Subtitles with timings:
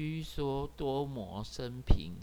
[0.00, 2.14] 屈说多摩生平，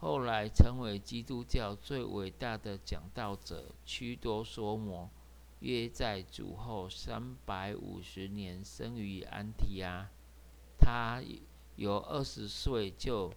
[0.00, 3.66] 后来成为基督教最伟大的讲道者。
[3.84, 5.08] 屈多梭摩
[5.60, 10.10] 约在主后三百五十年生于安提阿。
[10.76, 11.22] 他
[11.76, 13.32] 有二十岁就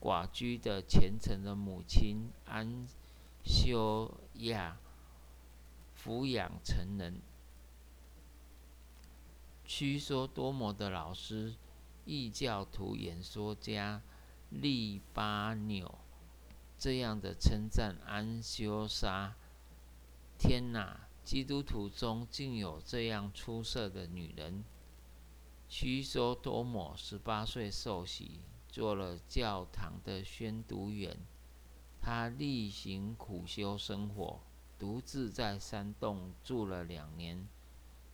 [0.00, 2.86] 寡居的虔诚的母亲安
[3.42, 4.78] 修亚
[6.00, 7.20] 抚养成人。
[9.64, 11.56] 屈说多摩的老师。
[12.10, 14.00] 异教徒演说家
[14.48, 15.98] 利巴纽
[16.78, 19.36] 这样的称赞安修莎
[20.40, 24.64] ：“天哪，基督徒中竟有这样出色的女人！”
[25.68, 31.14] 屈梭多摩十八岁受洗，做了教堂的宣读员。
[32.00, 34.40] 他例行苦修生活，
[34.78, 37.46] 独自在山洞住了两年，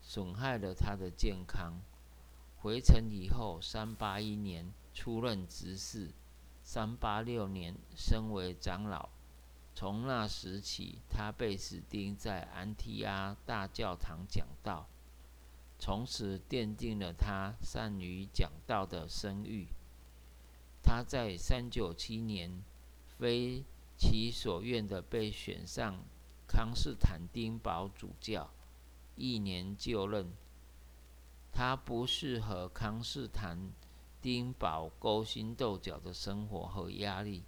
[0.00, 1.80] 损害了他的健康。
[2.64, 6.14] 回城以后，三八一年出任执事，
[6.62, 9.10] 三八六年升为长老。
[9.74, 14.88] 从那时起，他被指定在安提阿大教堂讲道，
[15.78, 19.68] 从此奠定了他善于讲道的声誉。
[20.82, 22.62] 他在三九七年
[23.18, 23.62] 非
[23.98, 26.02] 其所愿的被选上
[26.48, 28.48] 康斯坦丁堡主教，
[29.16, 30.32] 一年就任。
[31.54, 33.56] 他不适合康斯坦
[34.20, 37.44] 丁堡勾心斗角的生活和压力。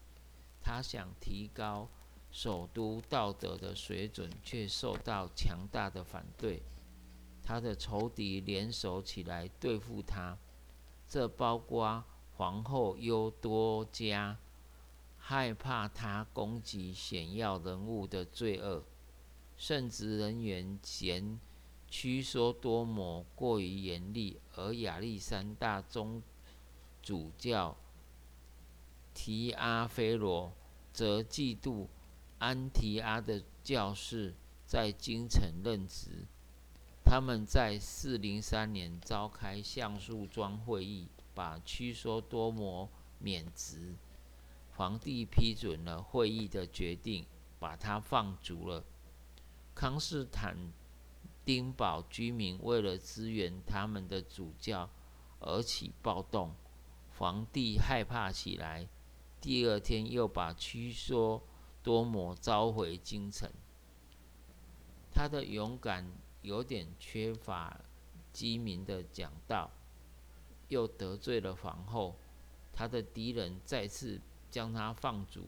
[0.63, 1.89] 他想提高
[2.31, 6.63] 首都道德的水准，却受到强大的反对。
[7.43, 10.39] 他的仇敌联手起来对付他，
[11.09, 12.05] 这包括
[12.37, 14.39] 皇后优多加，
[15.19, 18.85] 害怕他攻击显要人物的罪恶，
[19.57, 21.41] 圣职人员嫌。
[21.99, 26.23] 屈说多摩过于严厉，而亚历山大宗
[27.03, 27.75] 主教
[29.15, 30.53] 提阿菲罗
[30.93, 31.87] 则嫉妒
[32.39, 34.35] 安提阿的教士
[34.67, 36.27] 在京城任职。
[37.03, 43.95] 他们在四零三年召开橡树庄会议，把屈说多摩免职。
[44.75, 47.25] 皇帝批准了会议的决定，
[47.59, 48.85] 把他放逐了。
[49.75, 50.59] 康斯坦。
[51.47, 54.91] 丁堡居民为了支援他们的主教
[55.39, 56.53] 而起暴动，
[57.17, 58.89] 皇帝害怕起来。
[59.41, 61.41] 第二天又把屈说
[61.85, 63.49] 多摩召回京城。
[65.13, 66.11] 他的勇敢
[66.43, 67.81] 有点缺乏
[68.33, 69.71] 机敏的讲道，
[70.67, 72.17] 又得罪了皇后。
[72.73, 74.21] 他的敌人再次
[74.51, 75.47] 将他放逐，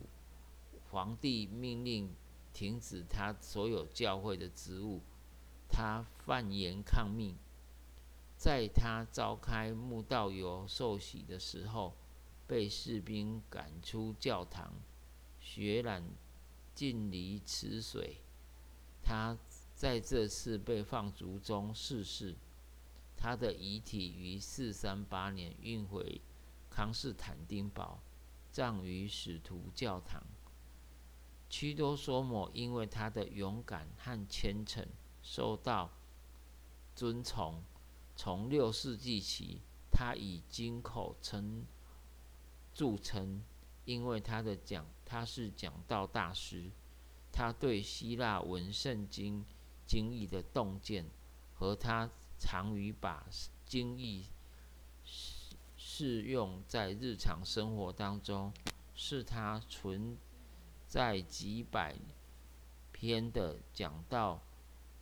[0.91, 2.15] 皇帝命令
[2.53, 5.03] 停止他所有教会的职务。
[5.69, 7.37] 他犯言抗命，
[8.37, 11.95] 在他召开慕道友受洗的时候，
[12.47, 14.73] 被士兵赶出教堂，
[15.41, 16.03] 血染
[16.75, 18.19] 尽离池水。
[19.03, 19.37] 他
[19.75, 22.34] 在这次被放逐中逝世，
[23.17, 26.21] 他的遗体于四三八年运回
[26.69, 28.01] 康斯坦丁堡，
[28.51, 30.23] 葬于使徒教堂。
[31.51, 34.87] 屈多索姆因为他的勇敢和虔诚。
[35.31, 35.91] 受到
[36.94, 37.62] 尊崇。
[38.16, 39.61] 从六世纪起，
[39.93, 41.66] 他以金口称
[42.72, 43.43] 著称，
[43.84, 46.71] 因为他的讲他是讲道大师。
[47.31, 49.44] 他对希腊文圣经
[49.87, 51.05] 经义的洞见，
[51.55, 53.28] 和他常于把
[53.66, 54.25] 经义
[55.77, 58.53] 适用在日常生活当中，
[58.95, 60.16] 是他存
[60.87, 61.95] 在几百
[62.91, 64.41] 篇的讲道。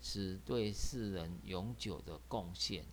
[0.01, 2.85] 是对世人永久的贡献。